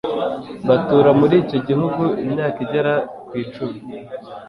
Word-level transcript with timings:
batura 0.67 1.09
muri 1.19 1.35
icyo 1.43 1.59
gihugu 1.67 2.03
imyaka 2.23 2.57
igera 2.65 2.93
ku 3.27 3.33
icumi 3.43 3.77